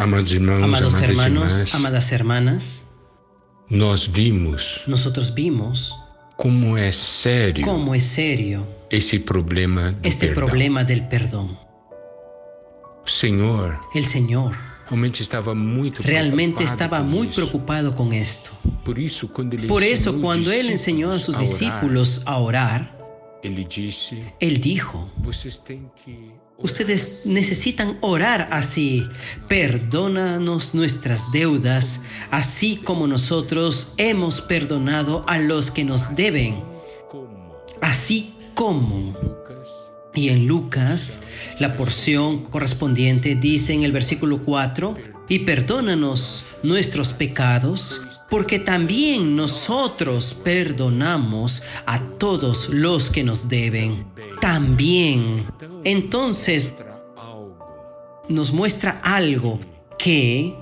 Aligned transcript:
Amados 0.00 0.32
hermanos, 1.02 1.74
amadas 1.74 2.10
hermanas, 2.10 2.86
nós 3.68 4.06
vimos 4.06 4.84
nosotros 4.86 5.28
vimos 5.28 5.94
como 6.38 6.74
é 6.78 6.90
sério 6.90 7.62
cómo 7.62 7.94
es 7.94 8.02
serio 8.04 8.66
esse 8.90 9.18
problema 9.18 9.92
do 9.92 10.08
este 10.08 10.28
perdão. 10.28 10.46
problema 10.46 10.84
del 10.84 11.06
perdón. 11.06 11.58
O 13.04 13.08
Senhor 13.08 13.78
El 13.94 14.06
Señor 14.06 14.56
realmente 14.88 15.54
muito 15.54 16.02
realmente 16.02 16.64
preocupado 16.64 16.64
estaba 16.64 17.00
com 17.00 17.06
muy 17.06 17.26
preocupado 17.28 17.94
con 17.94 18.14
esto. 18.14 18.50
Por 19.68 19.82
eso, 19.82 20.20
cuando 20.20 20.50
Él 20.50 20.70
enseñó 20.70 21.10
a 21.10 21.20
sus 21.20 21.38
discípulos 21.38 22.22
a 22.24 22.38
orar, 22.38 22.96
ele 23.42 23.66
disse: 23.66 24.34
Él 24.40 24.60
dijo, 24.60 25.10
que 26.02 26.32
Ustedes 26.62 27.22
necesitan 27.24 27.96
orar 28.02 28.48
así. 28.52 29.08
Perdónanos 29.48 30.74
nuestras 30.74 31.32
deudas, 31.32 32.02
así 32.30 32.76
como 32.76 33.06
nosotros 33.06 33.94
hemos 33.96 34.42
perdonado 34.42 35.24
a 35.26 35.38
los 35.38 35.70
que 35.70 35.84
nos 35.84 36.14
deben. 36.16 36.62
Así 37.80 38.34
como. 38.54 39.16
Y 40.14 40.28
en 40.28 40.46
Lucas, 40.46 41.20
la 41.60 41.76
porción 41.76 42.42
correspondiente 42.42 43.36
dice 43.36 43.72
en 43.72 43.84
el 43.84 43.92
versículo 43.92 44.42
4, 44.42 44.96
y 45.28 45.40
perdónanos 45.40 46.44
nuestros 46.62 47.12
pecados, 47.12 48.02
porque 48.30 48.60
también 48.60 49.34
nosotros 49.36 50.34
perdonamos 50.34 51.62
a 51.84 52.00
todos 52.00 52.68
los 52.68 53.10
que 53.10 53.24
nos 53.24 53.48
deben. 53.48 54.06
También. 54.40 55.46
Entonces 55.84 56.74
nos 58.28 58.52
muestra 58.52 59.00
algo 59.02 59.58
que 59.98 60.54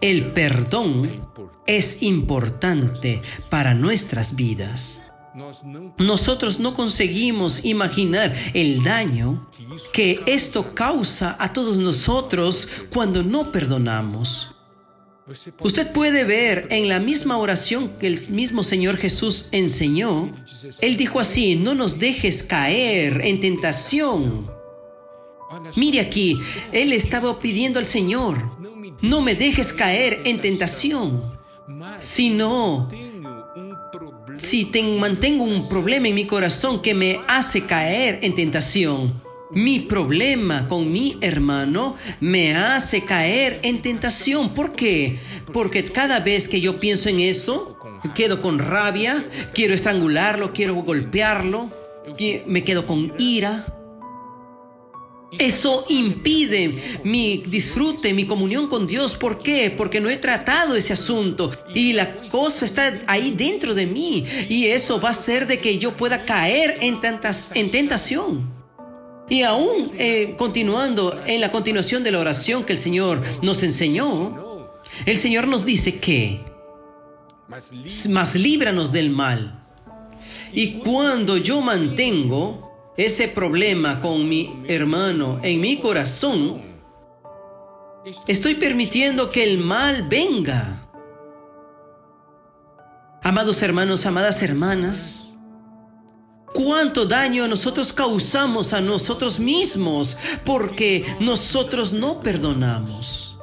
el 0.00 0.32
perdón 0.32 1.28
es 1.66 2.02
importante 2.02 3.20
para 3.50 3.74
nuestras 3.74 4.36
vidas. 4.36 5.02
Nosotros 5.98 6.60
no 6.60 6.74
conseguimos 6.74 7.64
imaginar 7.64 8.34
el 8.52 8.84
daño 8.84 9.48
que 9.92 10.22
esto 10.26 10.74
causa 10.74 11.36
a 11.38 11.52
todos 11.52 11.78
nosotros 11.78 12.68
cuando 12.90 13.22
no 13.22 13.50
perdonamos. 13.50 14.54
Usted 15.60 15.92
puede 15.92 16.24
ver 16.24 16.66
en 16.70 16.88
la 16.88 16.98
misma 16.98 17.36
oración 17.36 17.92
que 17.98 18.08
el 18.08 18.18
mismo 18.30 18.62
Señor 18.62 18.96
Jesús 18.96 19.46
enseñó, 19.52 20.32
Él 20.80 20.96
dijo 20.96 21.20
así, 21.20 21.54
no 21.54 21.74
nos 21.74 21.98
dejes 21.98 22.42
caer 22.42 23.20
en 23.24 23.40
tentación. 23.40 24.50
Mire 25.76 26.00
aquí, 26.00 26.40
Él 26.72 26.92
estaba 26.92 27.38
pidiendo 27.38 27.78
al 27.78 27.86
Señor, 27.86 28.50
no 29.00 29.20
me 29.20 29.34
dejes 29.34 29.72
caer 29.72 30.20
en 30.24 30.40
tentación, 30.40 31.38
sino 32.00 32.88
si 34.38 34.64
te 34.64 34.82
mantengo 34.82 35.44
un 35.44 35.68
problema 35.68 36.08
en 36.08 36.14
mi 36.14 36.26
corazón 36.26 36.82
que 36.82 36.94
me 36.94 37.20
hace 37.28 37.64
caer 37.64 38.18
en 38.22 38.34
tentación. 38.34 39.22
Mi 39.54 39.80
problema 39.80 40.66
con 40.66 40.90
mi 40.90 41.18
hermano 41.20 41.96
me 42.20 42.54
hace 42.54 43.04
caer 43.04 43.60
en 43.62 43.82
tentación. 43.82 44.54
¿Por 44.54 44.72
qué? 44.72 45.18
Porque 45.52 45.84
cada 45.84 46.20
vez 46.20 46.48
que 46.48 46.62
yo 46.62 46.78
pienso 46.78 47.10
en 47.10 47.20
eso, 47.20 47.76
quedo 48.14 48.40
con 48.40 48.58
rabia, 48.58 49.26
quiero 49.52 49.74
estrangularlo, 49.74 50.54
quiero 50.54 50.74
golpearlo, 50.76 51.70
me 52.46 52.64
quedo 52.64 52.86
con 52.86 53.12
ira. 53.18 53.66
Eso 55.38 55.84
impide 55.90 57.00
mi 57.04 57.42
disfrute, 57.46 58.14
mi 58.14 58.26
comunión 58.26 58.68
con 58.68 58.86
Dios. 58.86 59.14
¿Por 59.16 59.38
qué? 59.38 59.70
Porque 59.70 60.00
no 60.00 60.08
he 60.08 60.16
tratado 60.16 60.76
ese 60.76 60.94
asunto 60.94 61.52
y 61.74 61.92
la 61.92 62.22
cosa 62.28 62.64
está 62.64 63.00
ahí 63.06 63.32
dentro 63.32 63.74
de 63.74 63.86
mí 63.86 64.24
y 64.48 64.66
eso 64.66 64.98
va 64.98 65.08
a 65.08 65.12
hacer 65.12 65.46
de 65.46 65.58
que 65.58 65.78
yo 65.78 65.94
pueda 65.94 66.24
caer 66.24 66.78
en 66.80 67.00
tentación. 67.70 68.61
Y 69.28 69.42
aún 69.42 69.90
eh, 69.98 70.34
continuando 70.36 71.18
en 71.26 71.40
la 71.40 71.50
continuación 71.50 72.02
de 72.02 72.10
la 72.10 72.18
oración 72.18 72.64
que 72.64 72.72
el 72.72 72.78
Señor 72.78 73.22
nos 73.40 73.62
enseñó, 73.62 74.70
el 75.06 75.16
Señor 75.16 75.48
nos 75.48 75.64
dice 75.64 75.98
que, 75.98 76.44
mas 77.48 78.34
líbranos 78.34 78.92
del 78.92 79.10
mal. 79.10 79.58
Y 80.52 80.74
cuando 80.80 81.38
yo 81.38 81.60
mantengo 81.60 82.92
ese 82.96 83.28
problema 83.28 84.00
con 84.00 84.28
mi 84.28 84.62
hermano 84.68 85.40
en 85.42 85.60
mi 85.60 85.78
corazón, 85.78 86.60
estoy 88.26 88.54
permitiendo 88.54 89.30
que 89.30 89.44
el 89.44 89.58
mal 89.58 90.02
venga. 90.08 90.88
Amados 93.22 93.62
hermanos, 93.62 94.04
amadas 94.04 94.42
hermanas, 94.42 95.21
cuánto 96.52 97.06
daño 97.06 97.46
nosotros 97.48 97.92
causamos 97.92 98.72
a 98.72 98.80
nosotros 98.80 99.38
mismos 99.38 100.16
porque 100.44 101.04
nosotros 101.20 101.92
no 101.92 102.20
perdonamos. 102.20 103.36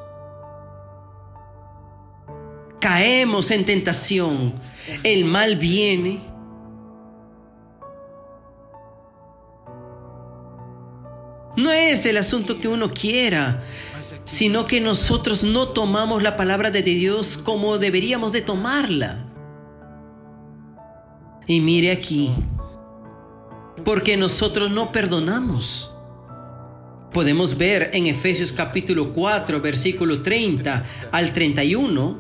Caemos 2.80 3.52
en 3.52 3.66
tentación, 3.66 4.54
el 5.04 5.26
mal 5.26 5.58
viene. 5.58 6.22
No 11.58 11.72
es 11.72 12.06
el 12.06 12.16
asunto 12.18 12.60
que 12.62 12.70
uno 12.70 12.94
quiera, 12.94 13.62
sino 14.24 14.64
que 14.64 14.80
nosotros 14.80 15.44
no 15.44 15.68
tomamos 15.68 16.24
la 16.24 16.38
palabra 16.38 16.72
de 16.72 16.84
Dios 16.84 17.38
como 17.38 17.78
deberíamos 17.78 18.32
de 18.32 18.42
tomarla. 18.42 19.26
Y 21.48 21.60
mire 21.60 21.92
aquí, 21.92 22.32
porque 23.84 24.18
nosotros 24.18 24.72
no 24.72 24.92
perdonamos. 24.92 25.92
Podemos 27.12 27.58
ver 27.58 27.90
en 27.94 28.06
Efesios 28.06 28.52
capítulo 28.52 29.14
4, 29.14 29.62
versículo 29.62 30.22
30 30.22 30.86
al 31.12 31.34
31, 31.34 32.20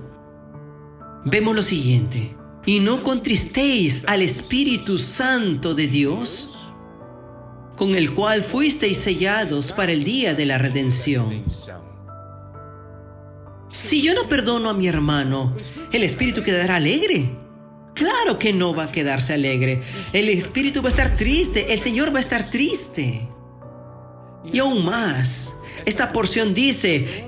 vemos 1.26 1.56
lo 1.56 1.62
siguiente. 1.62 2.36
Y 2.66 2.80
no 2.80 3.04
contristéis 3.04 4.06
al 4.08 4.22
Espíritu 4.22 4.98
Santo 4.98 5.74
de 5.74 5.88
Dios, 5.88 6.72
con 7.78 7.96
el 7.96 8.14
cual 8.14 8.44
fuisteis 8.44 8.98
sellados 8.98 9.72
para 9.72 9.92
el 9.92 10.04
día 10.04 10.34
de 10.34 10.46
la 10.46 10.58
redención. 10.58 11.44
Si 13.70 14.02
yo 14.02 14.16
no 14.16 14.28
perdono 14.28 14.70
a 14.70 14.74
mi 14.74 14.88
hermano, 14.88 15.56
¿el 15.94 16.04
espíritu 16.04 16.42
quedará 16.42 16.78
alegre? 16.78 17.30
Claro 18.00 18.40
que 18.40 18.54
no 18.54 18.74
va 18.74 18.86
a 18.86 18.92
quedarse 18.94 19.34
alegre. 19.34 19.82
El 20.14 20.30
espíritu 20.30 20.82
va 20.82 20.88
a 20.88 20.96
estar 20.96 21.18
triste, 21.18 21.74
el 21.74 21.78
Señor 21.78 22.14
va 22.14 22.20
a 22.20 22.22
estar 22.22 22.50
triste. 22.50 23.28
Y 24.54 24.60
aún 24.60 24.86
más, 24.86 25.54
esta 25.86 26.14
porción 26.14 26.54
dice, 26.54 27.28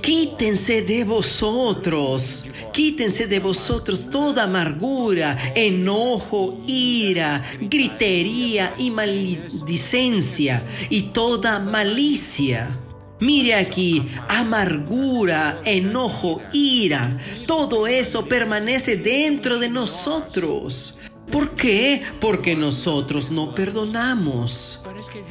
quítense 0.00 0.82
de 0.82 1.02
vosotros, 1.02 2.46
quítense 2.72 3.26
de 3.26 3.40
vosotros 3.40 4.08
toda 4.08 4.44
amargura, 4.44 5.36
enojo, 5.56 6.60
ira, 6.64 7.42
gritería 7.60 8.72
y 8.78 8.92
maledicencia 8.92 10.62
y 10.90 11.02
toda 11.10 11.58
malicia. 11.58 12.83
Mire 13.20 13.54
aquí, 13.54 14.10
amargura, 14.28 15.60
enojo, 15.64 16.42
ira, 16.52 17.16
todo 17.46 17.86
eso 17.86 18.26
permanece 18.26 18.96
dentro 18.96 19.58
de 19.58 19.68
nosotros. 19.68 20.98
¿Por 21.30 21.54
qué? 21.54 22.02
Porque 22.20 22.54
nosotros 22.56 23.30
no 23.30 23.54
perdonamos. 23.54 24.80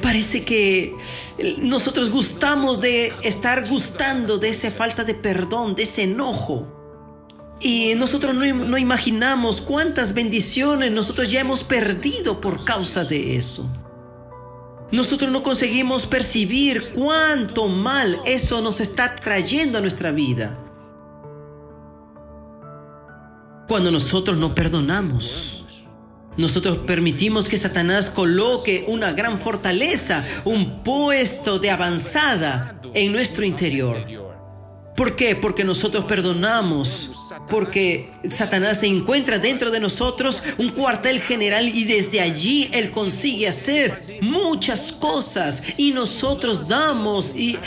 Parece 0.02 0.44
que 0.44 0.94
nosotros 1.58 2.10
gustamos 2.10 2.80
de 2.80 3.12
estar 3.22 3.68
gustando 3.68 4.38
de 4.38 4.48
esa 4.48 4.70
falta 4.70 5.04
de 5.04 5.14
perdón, 5.14 5.74
de 5.74 5.84
ese 5.84 6.04
enojo. 6.04 6.66
Y 7.60 7.94
nosotros 7.94 8.34
no, 8.34 8.44
no 8.44 8.78
imaginamos 8.78 9.60
cuántas 9.60 10.14
bendiciones 10.14 10.90
nosotros 10.90 11.30
ya 11.30 11.40
hemos 11.40 11.62
perdido 11.62 12.40
por 12.40 12.64
causa 12.64 13.04
de 13.04 13.36
eso. 13.36 13.70
Nosotros 14.92 15.30
no 15.30 15.42
conseguimos 15.42 16.06
percibir 16.06 16.92
cuánto 16.92 17.68
mal 17.68 18.20
eso 18.26 18.60
nos 18.60 18.80
está 18.80 19.16
trayendo 19.16 19.78
a 19.78 19.80
nuestra 19.80 20.12
vida. 20.12 20.58
Cuando 23.66 23.90
nosotros 23.90 24.36
no 24.36 24.54
perdonamos, 24.54 25.64
nosotros 26.36 26.78
permitimos 26.78 27.48
que 27.48 27.56
Satanás 27.56 28.10
coloque 28.10 28.84
una 28.88 29.12
gran 29.12 29.38
fortaleza, 29.38 30.24
un 30.44 30.82
puesto 30.82 31.58
de 31.58 31.70
avanzada 31.70 32.80
en 32.92 33.12
nuestro 33.12 33.44
interior. 33.44 34.33
¿Por 34.96 35.16
qué? 35.16 35.34
Porque 35.34 35.64
nosotros 35.64 36.04
perdonamos. 36.04 37.10
Porque 37.48 38.10
Satanás 38.28 38.80
se 38.80 38.86
encuentra 38.86 39.38
dentro 39.38 39.70
de 39.70 39.80
nosotros 39.80 40.42
un 40.56 40.70
cuartel 40.70 41.20
general 41.20 41.68
y 41.68 41.84
desde 41.84 42.20
allí 42.20 42.70
él 42.72 42.90
consigue 42.90 43.48
hacer 43.48 44.20
muchas 44.20 44.92
cosas 44.92 45.62
y 45.76 45.90
nosotros 45.90 46.68
damos 46.68 47.34
y, 47.36 47.58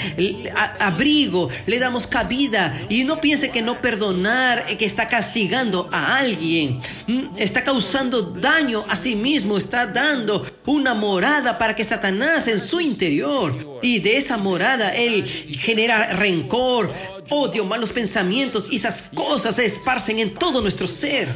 abrigo, 0.79 1.49
le 1.65 1.79
damos 1.79 2.07
cabida 2.07 2.73
y 2.89 3.03
no 3.03 3.19
piense 3.21 3.49
que 3.49 3.61
no 3.61 3.81
perdonar, 3.81 4.65
que 4.77 4.85
está 4.85 5.07
castigando 5.07 5.89
a 5.91 6.17
alguien, 6.17 6.81
mm, 7.07 7.37
está 7.37 7.63
causando 7.63 8.21
daño 8.21 8.83
a 8.87 8.95
sí 8.95 9.15
mismo, 9.15 9.57
está 9.57 9.85
dando 9.85 10.45
una 10.65 10.93
morada 10.93 11.57
para 11.57 11.75
que 11.75 11.83
Satanás 11.83 12.47
en 12.47 12.59
su 12.59 12.79
interior 12.79 13.79
y 13.81 13.99
de 13.99 14.17
esa 14.17 14.37
morada 14.37 14.95
él 14.95 15.25
genera 15.59 16.13
rencor, 16.13 16.91
odio, 17.29 17.65
malos 17.65 17.91
pensamientos 17.91 18.67
y 18.71 18.77
esas 18.77 19.03
cosas 19.13 19.55
se 19.55 19.65
esparcen 19.65 20.19
en 20.19 20.33
todo 20.33 20.61
nuestro 20.61 20.87
ser. 20.87 21.29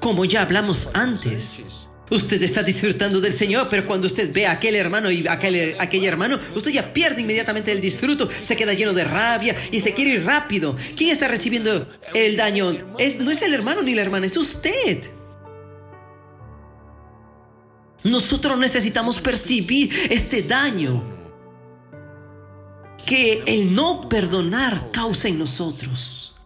Como 0.00 0.24
ya 0.24 0.42
hablamos 0.42 0.90
antes. 0.94 1.64
Usted 2.08 2.40
está 2.40 2.62
disfrutando 2.62 3.20
del 3.20 3.32
Señor, 3.32 3.66
pero 3.68 3.84
cuando 3.84 4.06
usted 4.06 4.32
ve 4.32 4.46
a 4.46 4.52
aquel 4.52 4.76
hermano 4.76 5.10
y 5.10 5.26
aquel, 5.26 5.74
aquel 5.80 6.04
hermano, 6.04 6.38
usted 6.54 6.70
ya 6.70 6.92
pierde 6.92 7.22
inmediatamente 7.22 7.72
el 7.72 7.80
disfruto, 7.80 8.28
se 8.42 8.54
queda 8.54 8.74
lleno 8.74 8.92
de 8.92 9.02
rabia 9.02 9.56
y 9.72 9.80
se 9.80 9.92
quiere 9.92 10.12
ir 10.12 10.24
rápido. 10.24 10.76
¿Quién 10.94 11.10
está 11.10 11.26
recibiendo 11.26 11.88
el 12.14 12.36
daño? 12.36 12.72
No 13.18 13.30
es 13.30 13.42
el 13.42 13.54
hermano 13.54 13.82
ni 13.82 13.96
la 13.96 14.02
hermana, 14.02 14.26
es 14.26 14.36
usted. 14.36 15.15
Nosotros 18.06 18.56
necesitamos 18.56 19.18
percibir 19.18 19.90
este 20.10 20.44
daño 20.44 21.02
que 23.04 23.42
el 23.46 23.74
no 23.74 24.08
perdonar 24.08 24.92
causa 24.92 25.26
en 25.26 25.40
nosotros. 25.40 26.36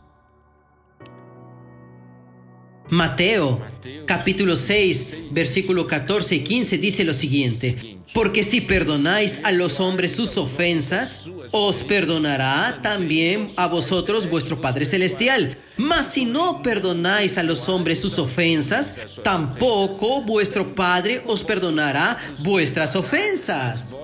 Mateo 2.89 3.61
capítulo 4.07 4.57
6, 4.57 5.33
versículo 5.33 5.87
14 5.87 6.37
y 6.37 6.41
15 6.41 6.79
dice 6.79 7.05
lo 7.05 7.13
siguiente, 7.13 7.90
porque 8.13 8.43
si 8.43 8.61
perdonáis 8.61 9.41
a 9.45 9.53
los 9.53 9.79
hombres 9.81 10.15
sus 10.15 10.37
ofensas, 10.37 11.27
os 11.53 11.83
perdonará 11.83 12.81
también 12.83 13.49
a 13.57 13.67
vosotros 13.67 14.29
vuestro 14.29 14.61
Padre 14.61 14.85
Celestial. 14.85 15.57
Mas 15.77 16.13
si 16.13 16.25
no 16.25 16.63
perdonáis 16.63 17.39
a 17.39 17.43
los 17.43 17.69
hombres 17.69 18.01
sus 18.01 18.19
ofensas, 18.19 18.97
tampoco 19.23 20.23
vuestro 20.23 20.75
Padre 20.75 21.23
os 21.27 21.45
perdonará 21.45 22.19
vuestras 22.41 22.97
ofensas. 22.97 23.97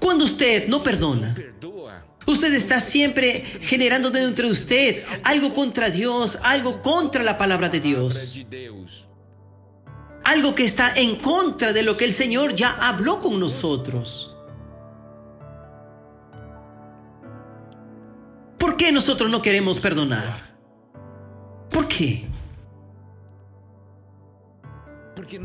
Cuando 0.00 0.24
usted 0.24 0.68
no 0.68 0.82
perdona, 0.82 1.34
Usted 2.26 2.54
está 2.54 2.80
siempre 2.80 3.44
generando 3.60 4.10
dentro 4.10 4.46
de 4.46 4.52
usted 4.52 5.04
algo 5.24 5.52
contra 5.52 5.90
Dios, 5.90 6.38
algo 6.42 6.80
contra 6.80 7.22
la 7.22 7.36
palabra 7.36 7.68
de 7.68 7.80
Dios. 7.80 8.38
Algo 10.24 10.54
que 10.54 10.64
está 10.64 10.94
en 10.94 11.16
contra 11.16 11.72
de 11.72 11.82
lo 11.82 11.96
que 11.96 12.04
el 12.04 12.12
Señor 12.12 12.54
ya 12.54 12.70
habló 12.70 13.20
con 13.20 13.38
nosotros. 13.38 14.34
¿Por 18.58 18.76
qué 18.76 18.90
nosotros 18.90 19.30
no 19.30 19.42
queremos 19.42 19.78
perdonar? 19.78 20.54
¿Por 21.70 21.86
qué? 21.86 22.26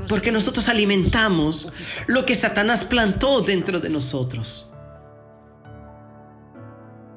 Porque 0.07 0.31
nosotros 0.31 0.67
alimentamos 0.69 1.71
lo 2.07 2.25
que 2.25 2.35
Satanás 2.35 2.83
plantó 2.85 3.41
dentro 3.41 3.79
de 3.79 3.89
nosotros. 3.89 4.71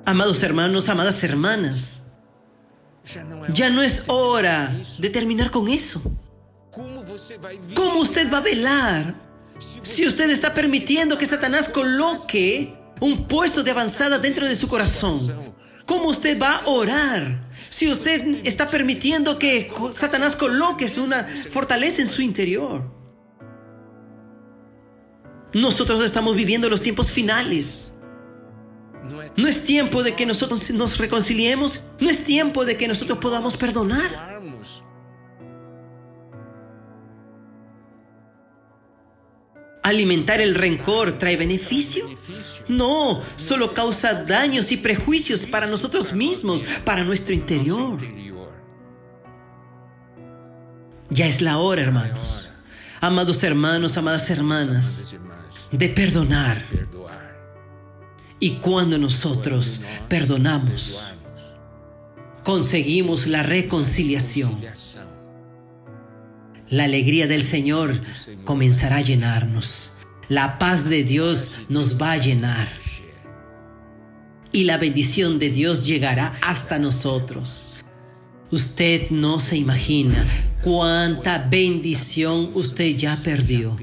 Amados 0.04 0.42
hermanos, 0.42 0.88
amadas 0.88 1.22
hermanas, 1.22 2.02
ya 3.52 3.70
no 3.70 3.82
es 3.82 4.04
hora 4.08 4.76
de 4.98 5.10
terminar 5.10 5.50
con 5.50 5.68
eso. 5.68 6.02
¿Cómo 6.72 7.02
usted 8.00 8.32
va 8.32 8.38
a 8.38 8.40
velar 8.40 9.14
si 9.82 10.06
usted 10.06 10.30
está 10.30 10.54
permitiendo 10.54 11.18
que 11.18 11.26
Satanás 11.26 11.68
coloque 11.68 12.74
un 13.00 13.28
puesto 13.28 13.62
de 13.62 13.70
avanzada 13.70 14.18
dentro 14.18 14.46
de 14.46 14.56
su 14.56 14.68
corazón? 14.68 15.54
¿Cómo 15.84 16.08
usted 16.08 16.40
va 16.40 16.56
a 16.56 16.66
orar 16.66 17.50
si 17.68 17.90
usted 17.90 18.40
está 18.44 18.68
permitiendo 18.68 19.38
que 19.38 19.70
Satanás 19.92 20.34
coloque 20.34 20.86
una 20.98 21.26
fortaleza 21.50 22.00
en 22.00 22.08
su 22.08 22.22
interior? 22.22 22.90
Nosotros 25.52 26.02
estamos 26.02 26.34
viviendo 26.34 26.70
los 26.70 26.80
tiempos 26.80 27.10
finales. 27.10 27.92
No 29.36 29.46
es 29.46 29.64
tiempo 29.64 30.02
de 30.02 30.14
que 30.14 30.24
nosotros 30.24 30.70
nos 30.70 30.96
reconciliemos. 30.96 31.84
No 32.00 32.08
es 32.08 32.24
tiempo 32.24 32.64
de 32.64 32.78
que 32.78 32.88
nosotros 32.88 33.18
podamos 33.18 33.58
perdonar. 33.58 34.31
¿Alimentar 39.92 40.40
el 40.40 40.54
rencor 40.54 41.18
trae 41.18 41.36
beneficio? 41.36 42.08
No, 42.66 43.20
solo 43.36 43.74
causa 43.74 44.24
daños 44.24 44.72
y 44.72 44.78
prejuicios 44.78 45.44
para 45.44 45.66
nosotros 45.66 46.14
mismos, 46.14 46.64
para 46.82 47.04
nuestro 47.04 47.34
interior. 47.34 47.98
Ya 51.10 51.26
es 51.26 51.42
la 51.42 51.58
hora, 51.58 51.82
hermanos. 51.82 52.48
Amados 53.02 53.44
hermanos, 53.44 53.98
amadas 53.98 54.30
hermanas, 54.30 55.14
de 55.70 55.88
perdonar 55.90 56.64
y 58.40 58.52
cuando 58.56 58.96
nosotros 58.96 59.82
perdonamos, 60.08 61.04
conseguimos 62.44 63.26
la 63.26 63.42
reconciliación. 63.42 64.58
La 66.72 66.84
alegría 66.84 67.26
del 67.26 67.42
Señor 67.42 68.00
comenzará 68.44 68.96
a 68.96 69.00
llenarnos. 69.02 69.92
La 70.28 70.58
paz 70.58 70.88
de 70.88 71.04
Dios 71.04 71.52
nos 71.68 72.00
va 72.00 72.12
a 72.12 72.16
llenar. 72.16 72.66
Y 74.52 74.64
la 74.64 74.78
bendición 74.78 75.38
de 75.38 75.50
Dios 75.50 75.86
llegará 75.86 76.32
hasta 76.40 76.78
nosotros. 76.78 77.74
Usted 78.50 79.10
no 79.10 79.38
se 79.38 79.58
imagina 79.58 80.24
cuánta 80.62 81.46
bendición 81.46 82.52
usted 82.54 82.96
ya 82.96 83.16
perdió 83.16 83.76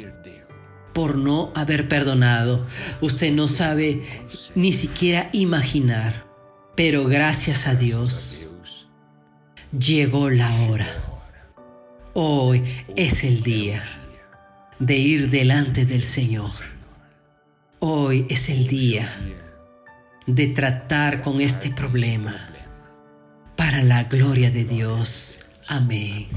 por 0.92 1.16
no 1.16 1.52
haber 1.54 1.88
perdonado. 1.88 2.66
Usted 3.02 3.32
no 3.32 3.48
sabe 3.48 4.02
ni 4.56 4.74
siquiera 4.74 5.30
imaginar. 5.32 6.26
Pero 6.76 7.06
gracias 7.06 7.68
a 7.68 7.76
Dios, 7.76 8.48
llegó 9.78 10.32
la 10.32 10.52
hora. 10.64 11.09
Hoy 12.22 12.62
es 12.98 13.24
el 13.24 13.44
día 13.44 13.82
de 14.78 14.98
ir 14.98 15.30
delante 15.30 15.86
del 15.86 16.04
Señor. 16.04 16.52
Hoy 17.80 18.26
es 18.30 18.50
el 18.50 18.68
día 18.68 19.10
de 20.28 20.48
tratar 20.48 21.22
con 21.22 21.40
este 21.40 21.70
problema 21.70 22.36
para 23.56 23.84
la 23.84 24.04
gloria 24.04 24.52
de 24.52 24.66
Dios. 24.66 25.46
Amén. 25.70 26.28